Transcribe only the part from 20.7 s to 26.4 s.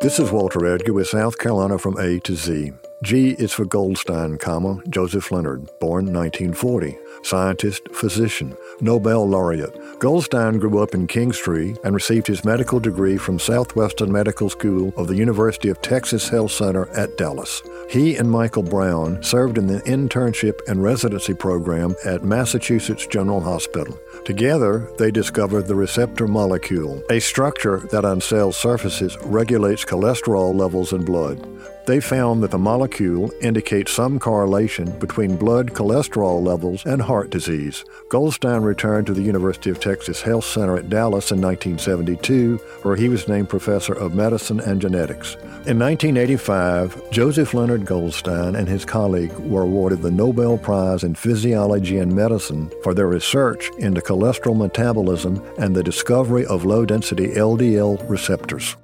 residency program at Massachusetts General Hospital. Together, they discovered the receptor